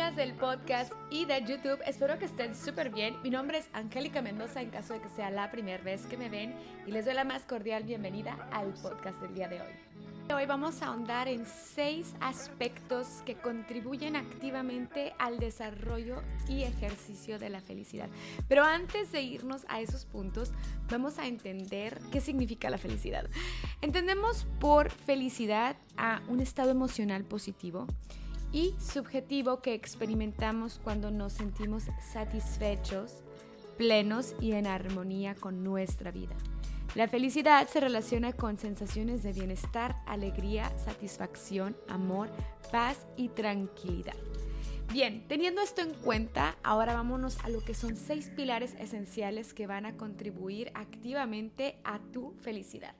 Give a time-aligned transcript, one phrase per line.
[0.00, 3.16] del podcast y de YouTube, espero que estén súper bien.
[3.22, 6.30] Mi nombre es Angélica Mendoza en caso de que sea la primera vez que me
[6.30, 6.54] ven
[6.86, 10.34] y les doy la más cordial bienvenida al podcast del día de hoy.
[10.34, 17.50] Hoy vamos a ahondar en seis aspectos que contribuyen activamente al desarrollo y ejercicio de
[17.50, 18.08] la felicidad.
[18.48, 20.50] Pero antes de irnos a esos puntos,
[20.90, 23.28] vamos a entender qué significa la felicidad.
[23.82, 27.86] Entendemos por felicidad a un estado emocional positivo
[28.52, 33.22] y subjetivo que experimentamos cuando nos sentimos satisfechos,
[33.76, 36.34] plenos y en armonía con nuestra vida.
[36.94, 42.28] La felicidad se relaciona con sensaciones de bienestar, alegría, satisfacción, amor,
[42.72, 44.16] paz y tranquilidad.
[44.92, 49.68] Bien, teniendo esto en cuenta, ahora vámonos a lo que son seis pilares esenciales que
[49.68, 52.96] van a contribuir activamente a tu felicidad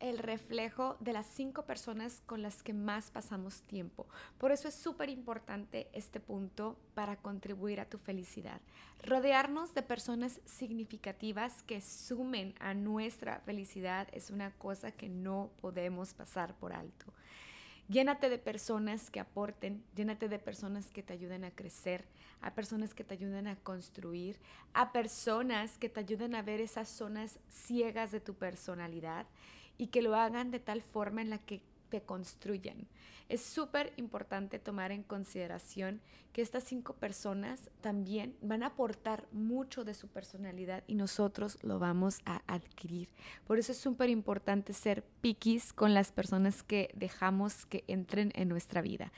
[0.00, 4.06] el reflejo de las cinco personas con las que más pasamos tiempo.
[4.38, 8.60] Por eso es súper importante este punto para contribuir a tu felicidad.
[9.02, 16.14] Rodearnos de personas significativas que sumen a nuestra felicidad es una cosa que no podemos
[16.14, 17.12] pasar por alto.
[17.88, 22.04] Llénate de personas que aporten, llénate de personas que te ayuden a crecer,
[22.40, 24.40] a personas que te ayuden a construir,
[24.74, 29.26] a personas que te ayuden a ver esas zonas ciegas de tu personalidad
[29.78, 32.88] y que lo hagan de tal forma en la que te construyan.
[33.28, 36.00] Es súper importante tomar en consideración
[36.32, 41.80] que estas cinco personas también van a aportar mucho de su personalidad y nosotros lo
[41.80, 43.08] vamos a adquirir.
[43.46, 48.48] Por eso es súper importante ser piquis con las personas que dejamos que entren en
[48.48, 49.12] nuestra vida.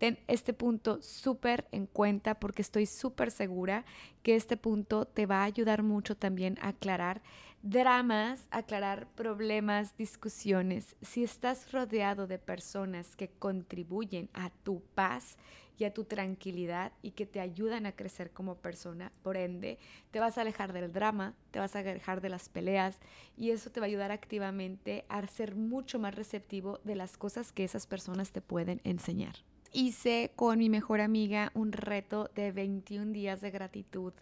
[0.00, 3.84] Ten este punto súper en cuenta porque estoy súper segura
[4.22, 7.20] que este punto te va a ayudar mucho también a aclarar
[7.62, 10.96] dramas, aclarar problemas, discusiones.
[11.02, 15.36] Si estás rodeado de personas que contribuyen a tu paz
[15.76, 19.78] y a tu tranquilidad y que te ayudan a crecer como persona, por ende,
[20.12, 22.98] te vas a alejar del drama, te vas a alejar de las peleas
[23.36, 27.52] y eso te va a ayudar activamente a ser mucho más receptivo de las cosas
[27.52, 29.34] que esas personas te pueden enseñar
[29.72, 34.12] hice con mi mejor amiga un reto de 21 días de gratitud.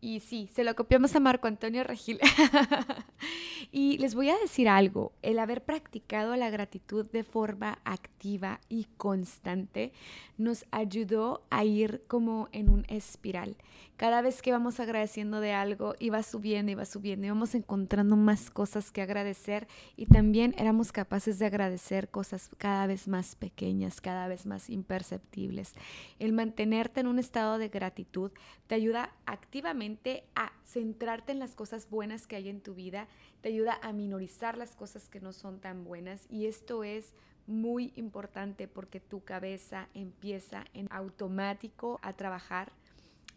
[0.00, 2.20] Y sí, se lo copiamos a Marco Antonio Regil.
[3.72, 8.86] y les voy a decir algo, el haber practicado la gratitud de forma activa y
[8.96, 9.92] constante
[10.36, 13.56] nos ayudó a ir como en un espiral.
[13.96, 18.92] Cada vez que vamos agradeciendo de algo, iba subiendo, iba subiendo, íbamos encontrando más cosas
[18.92, 19.66] que agradecer
[19.96, 25.72] y también éramos capaces de agradecer cosas cada vez más pequeñas, cada vez más imperceptibles.
[26.20, 28.30] El mantenerte en un estado de gratitud
[28.68, 29.87] te ayuda activamente
[30.34, 33.08] a centrarte en las cosas buenas que hay en tu vida,
[33.40, 37.14] te ayuda a minorizar las cosas que no son tan buenas y esto es
[37.46, 42.72] muy importante porque tu cabeza empieza en automático a trabajar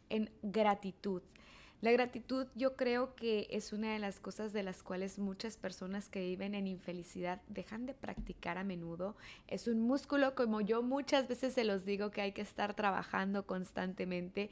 [0.10, 1.22] en gratitud.
[1.82, 6.10] La gratitud yo creo que es una de las cosas de las cuales muchas personas
[6.10, 9.16] que viven en infelicidad dejan de practicar a menudo.
[9.48, 13.48] Es un músculo como yo muchas veces se los digo que hay que estar trabajando
[13.48, 14.52] constantemente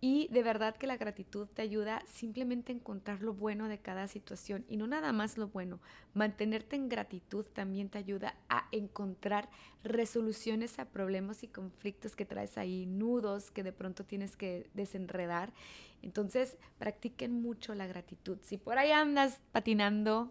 [0.00, 4.08] y de verdad que la gratitud te ayuda simplemente a encontrar lo bueno de cada
[4.08, 5.80] situación y no nada más lo bueno.
[6.12, 9.48] Mantenerte en gratitud también te ayuda a encontrar
[9.82, 15.52] resoluciones a problemas y conflictos que traes ahí, nudos que de pronto tienes que desenredar.
[16.02, 18.38] Entonces, practiquen mucho la gratitud.
[18.42, 20.30] Si por ahí andas patinando,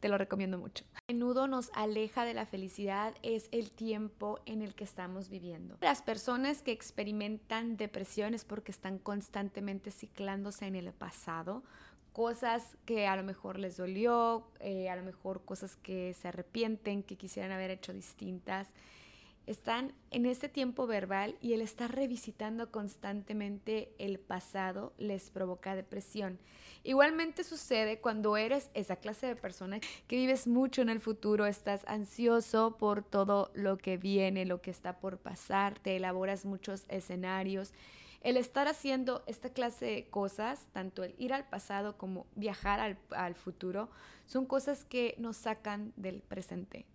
[0.00, 0.84] te lo recomiendo mucho.
[0.94, 5.76] A menudo nos aleja de la felicidad es el tiempo en el que estamos viviendo.
[5.80, 11.62] Las personas que experimentan depresión es porque están constantemente ciclándose en el pasado,
[12.12, 17.02] cosas que a lo mejor les dolió, eh, a lo mejor cosas que se arrepienten,
[17.02, 18.68] que quisieran haber hecho distintas
[19.46, 26.38] están en este tiempo verbal y el estar revisitando constantemente el pasado les provoca depresión.
[26.82, 31.84] Igualmente sucede cuando eres esa clase de persona que vives mucho en el futuro, estás
[31.86, 37.72] ansioso por todo lo que viene, lo que está por pasar, te elaboras muchos escenarios.
[38.22, 42.98] El estar haciendo esta clase de cosas, tanto el ir al pasado como viajar al,
[43.10, 43.90] al futuro,
[44.26, 46.86] son cosas que nos sacan del presente.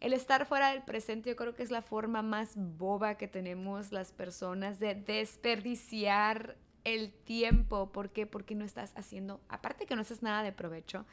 [0.00, 3.92] El estar fuera del presente yo creo que es la forma más boba que tenemos
[3.92, 7.90] las personas de desperdiciar el tiempo.
[7.90, 8.26] ¿Por qué?
[8.26, 11.06] Porque no estás haciendo, aparte que no haces nada de provecho,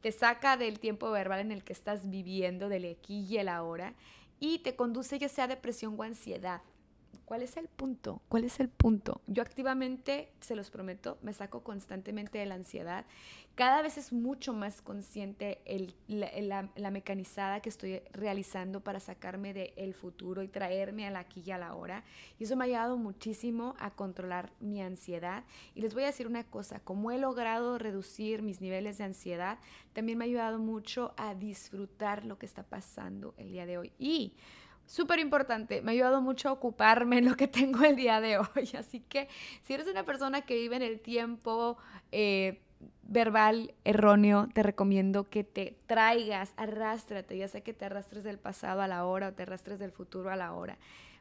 [0.00, 3.94] te saca del tiempo verbal en el que estás viviendo, del aquí y el ahora,
[4.40, 6.62] y te conduce ya sea a depresión o ansiedad.
[7.28, 8.22] ¿Cuál es el punto?
[8.30, 9.20] ¿Cuál es el punto?
[9.26, 13.04] Yo activamente, se los prometo, me saco constantemente de la ansiedad.
[13.54, 19.92] Cada vez es mucho más consciente el, la, mecanizada que estoy realizando para sacarme del
[19.92, 22.02] futuro y traerme a la aquí y a la hora.
[22.38, 25.44] Y eso me ha ayudado muchísimo a controlar mi ansiedad.
[25.74, 29.58] Y les voy a decir una cosa, como he logrado reducir mis niveles de ansiedad,
[29.92, 33.92] también me ha ayudado mucho a disfrutar lo que está pasando el día de hoy.
[33.98, 34.32] Y
[34.88, 38.38] súper importante, me ha ayudado mucho a ocuparme en lo que tengo el día de
[38.38, 38.70] hoy.
[38.76, 39.28] Así que
[39.62, 41.76] si eres una persona que vive en el tiempo
[42.10, 42.60] eh,
[43.02, 48.80] verbal erróneo, te recomiendo que te traigas, arrástrate, ya sea que te arrastres del pasado
[48.80, 50.78] a la hora o te arrastres del futuro a la hora.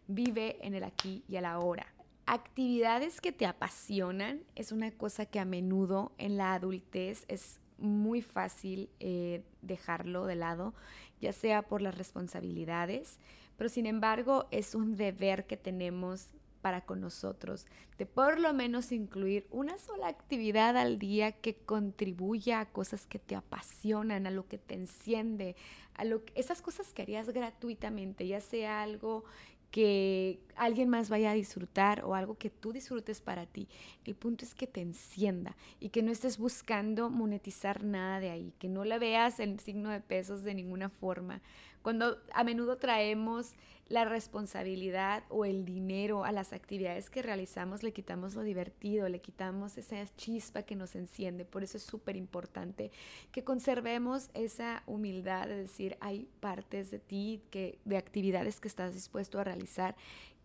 [0.08, 1.86] Vive en el aquí y a la hora.
[2.26, 8.22] Actividades que te apasionan es una cosa que a menudo en la adultez es muy
[8.22, 10.74] fácil eh, dejarlo de lado,
[11.22, 13.18] ya sea por las responsabilidades,
[13.58, 16.30] pero sin embargo es un deber que tenemos
[16.62, 17.66] para con nosotros,
[17.98, 23.20] de por lo menos incluir una sola actividad al día que contribuya a cosas que
[23.20, 25.56] te apasionan, a lo que te enciende,
[25.94, 29.24] a lo esas cosas que harías gratuitamente, ya sea algo
[29.72, 33.68] que alguien más vaya a disfrutar o algo que tú disfrutes para ti.
[34.06, 38.54] El punto es que te encienda y que no estés buscando monetizar nada de ahí,
[38.60, 41.42] que no le veas el signo de pesos de ninguna forma.
[41.88, 43.54] Cuando a menudo traemos
[43.88, 49.22] la responsabilidad o el dinero a las actividades que realizamos, le quitamos lo divertido, le
[49.22, 51.46] quitamos esa chispa que nos enciende.
[51.46, 52.92] Por eso es súper importante
[53.32, 58.94] que conservemos esa humildad de decir, hay partes de ti, que, de actividades que estás
[58.94, 59.96] dispuesto a realizar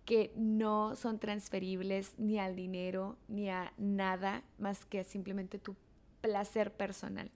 [0.05, 5.75] que no son transferibles ni al dinero ni a nada más que simplemente tu
[6.21, 7.33] placer personal.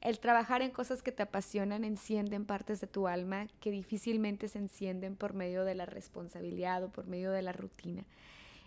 [0.00, 4.58] El trabajar en cosas que te apasionan encienden partes de tu alma que difícilmente se
[4.58, 8.04] encienden por medio de la responsabilidad o por medio de la rutina.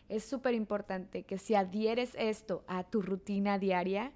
[0.09, 4.11] Es súper importante que si adhieres esto a tu rutina diaria,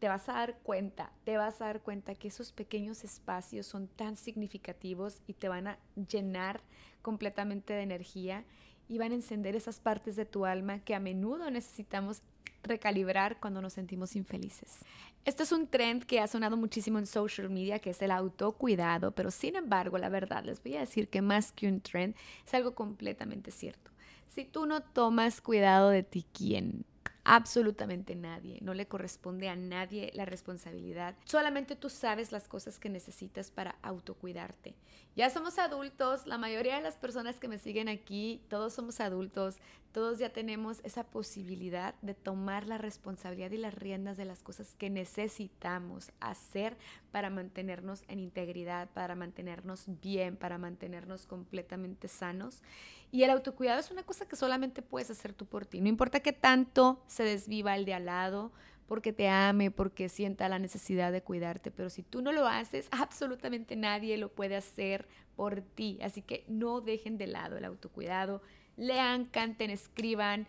[0.00, 3.86] te vas a dar cuenta, te vas a dar cuenta que esos pequeños espacios son
[3.86, 5.78] tan significativos y te van a
[6.10, 6.60] llenar
[7.02, 8.44] completamente de energía
[8.88, 12.22] y van a encender esas partes de tu alma que a menudo necesitamos
[12.62, 14.78] recalibrar cuando nos sentimos infelices.
[15.24, 19.10] Esto es un trend que ha sonado muchísimo en social media, que es el autocuidado,
[19.12, 22.14] pero sin embargo, la verdad, les voy a decir que más que un trend,
[22.46, 23.90] es algo completamente cierto.
[24.28, 26.84] Si tú no tomas cuidado de ti, ¿quién?
[27.28, 31.14] Absolutamente nadie, no le corresponde a nadie la responsabilidad.
[31.26, 34.74] Solamente tú sabes las cosas que necesitas para autocuidarte.
[35.14, 39.58] Ya somos adultos, la mayoría de las personas que me siguen aquí, todos somos adultos,
[39.92, 44.74] todos ya tenemos esa posibilidad de tomar la responsabilidad y las riendas de las cosas
[44.78, 46.78] que necesitamos hacer
[47.10, 52.62] para mantenernos en integridad, para mantenernos bien, para mantenernos completamente sanos.
[53.10, 55.80] Y el autocuidado es una cosa que solamente puedes hacer tú por ti.
[55.80, 58.52] No importa que tanto se desviva el de al lado,
[58.88, 62.88] porque te ame, porque sienta la necesidad de cuidarte, pero si tú no lo haces,
[62.90, 65.06] absolutamente nadie lo puede hacer
[65.36, 65.98] por ti.
[66.02, 68.42] Así que no dejen de lado el autocuidado.
[68.76, 70.46] Lean, canten, escriban,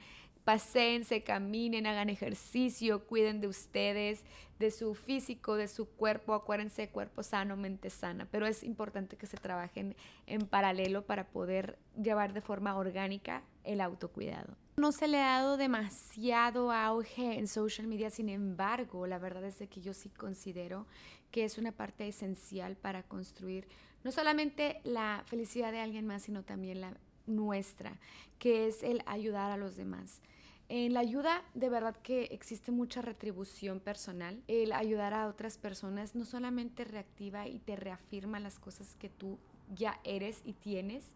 [0.50, 4.24] paséense, caminen, hagan ejercicio, cuiden de ustedes,
[4.58, 6.34] de su físico, de su cuerpo.
[6.34, 8.28] Acuérdense, cuerpo sano, mente sana.
[8.32, 13.80] Pero es importante que se trabajen en paralelo para poder llevar de forma orgánica el
[13.80, 14.56] autocuidado.
[14.78, 19.70] No se le ha dado demasiado auge en social media, sin embargo, la verdad es
[19.70, 20.88] que yo sí considero
[21.30, 23.68] que es una parte esencial para construir
[24.04, 26.98] no solamente la felicidad de alguien más, sino también la
[27.28, 28.00] nuestra,
[28.40, 30.24] que es el ayudar a los demás.
[30.70, 34.42] En la ayuda, de verdad que existe mucha retribución personal.
[34.48, 39.40] El ayudar a otras personas no solamente reactiva y te reafirma las cosas que tú
[39.76, 41.16] ya eres y tienes,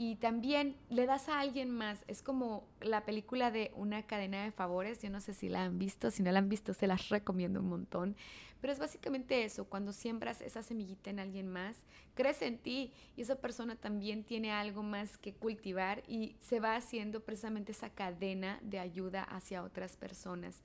[0.00, 2.04] y también le das a alguien más.
[2.06, 5.02] Es como la película de una cadena de favores.
[5.02, 6.12] Yo no sé si la han visto.
[6.12, 8.14] Si no la han visto, se las recomiendo un montón.
[8.60, 9.64] Pero es básicamente eso.
[9.64, 11.76] Cuando siembras esa semillita en alguien más,
[12.14, 16.76] crece en ti y esa persona también tiene algo más que cultivar y se va
[16.76, 20.62] haciendo precisamente esa cadena de ayuda hacia otras personas.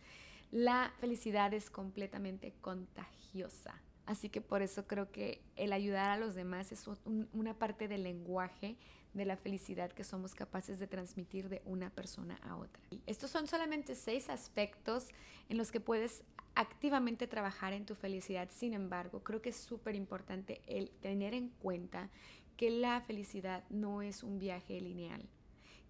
[0.52, 3.82] La felicidad es completamente contagiosa.
[4.06, 6.86] Así que por eso creo que el ayudar a los demás es
[7.32, 8.76] una parte del lenguaje
[9.14, 12.82] de la felicidad que somos capaces de transmitir de una persona a otra.
[13.06, 15.08] Estos son solamente seis aspectos
[15.50, 16.24] en los que puedes
[16.56, 18.50] activamente trabajar en tu felicidad.
[18.52, 22.10] Sin embargo, creo que es súper importante el tener en cuenta
[22.58, 25.28] que la felicidad no es un viaje lineal.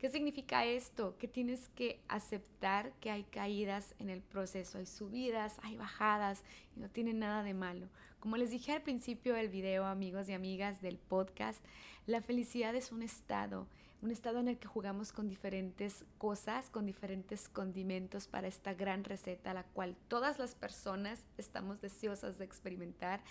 [0.04, 1.18] ¿Qué significa esto?
[1.18, 6.44] Que tienes que aceptar que hay caídas en el proceso, hay subidas, hay bajadas
[6.76, 7.88] y no tiene nada de malo.
[8.20, 11.64] Como les dije al principio del video, amigos y amigas del podcast,
[12.06, 13.68] la felicidad es un estado.
[14.04, 19.06] Un estado en el que jugamos con diferentes cosas, con diferentes condimentos para esta gran
[19.06, 23.22] receta, la cual todas las personas estamos deseosas de experimentar.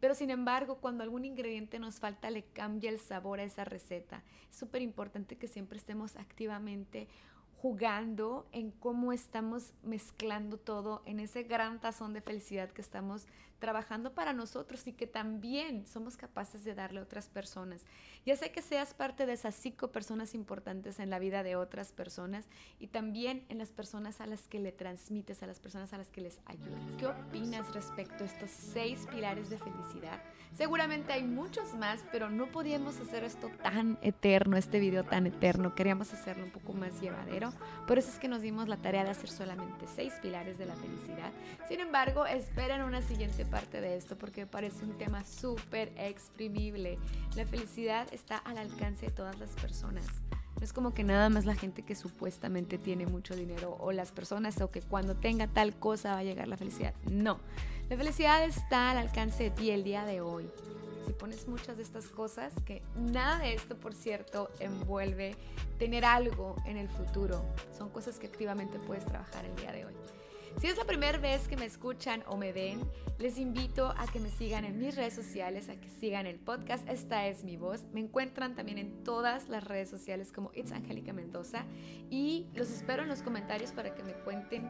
[0.00, 4.22] Pero sin embargo, cuando algún ingrediente nos falta, le cambia el sabor a esa receta.
[4.50, 7.08] Es súper importante que siempre estemos activamente
[7.56, 13.26] jugando en cómo estamos mezclando todo en ese gran tazón de felicidad que estamos
[13.58, 17.84] trabajando para nosotros y que también somos capaces de darle a otras personas.
[18.24, 21.92] Ya sé que seas parte de esas cinco personas importantes en la vida de otras
[21.92, 22.46] personas
[22.78, 26.10] y también en las personas a las que le transmites, a las personas a las
[26.10, 26.82] que les ayudas.
[26.98, 30.22] ¿Qué opinas respecto a estos seis pilares de felicidad?
[30.54, 35.74] Seguramente hay muchos más, pero no podíamos hacer esto tan eterno, este video tan eterno.
[35.74, 37.52] Queríamos hacerlo un poco más llevadero.
[37.86, 40.74] Por eso es que nos dimos la tarea de hacer solamente seis pilares de la
[40.74, 41.32] felicidad.
[41.68, 46.98] Sin embargo, esperen una siguiente parte de esto porque me parece un tema súper exprimible.
[47.36, 50.04] La felicidad está al alcance de todas las personas.
[50.58, 54.10] No es como que nada más la gente que supuestamente tiene mucho dinero o las
[54.10, 56.94] personas o que cuando tenga tal cosa va a llegar la felicidad.
[57.08, 57.38] No,
[57.88, 60.50] la felicidad está al alcance de ti el día de hoy.
[61.06, 65.36] Si pones muchas de estas cosas, que nada de esto, por cierto, envuelve
[65.78, 67.44] tener algo en el futuro.
[67.76, 69.94] Son cosas que activamente puedes trabajar el día de hoy.
[70.60, 72.80] Si es la primera vez que me escuchan o me ven,
[73.20, 76.88] les invito a que me sigan en mis redes sociales, a que sigan el podcast.
[76.88, 77.84] Esta es mi voz.
[77.92, 81.64] Me encuentran también en todas las redes sociales como It's Angélica Mendoza.
[82.10, 84.68] Y los espero en los comentarios para que me cuenten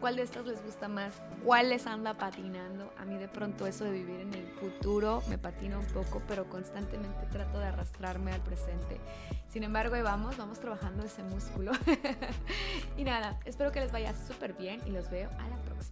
[0.00, 2.92] cuál de estas les gusta más, cuál les anda patinando.
[2.98, 6.48] A mí de pronto eso de vivir en el futuro me patina un poco, pero
[6.48, 9.00] constantemente trato de arrastrarme al presente.
[9.48, 11.72] Sin embargo, ahí vamos, vamos trabajando ese músculo.
[12.96, 15.91] y nada, espero que les vaya súper bien y los veo a la próxima.